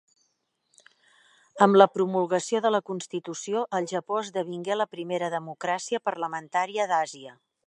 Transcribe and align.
Amb 1.65 1.77
la 1.81 1.87
promulgació 1.97 2.63
de 2.67 2.73
la 2.77 2.81
constitució, 2.89 3.63
el 3.81 3.89
Japó 3.95 4.21
esdevingué 4.25 4.81
la 4.83 4.91
primera 4.97 5.33
democràcia 5.39 6.05
parlamentària 6.11 6.91
d'Àsia. 6.95 7.43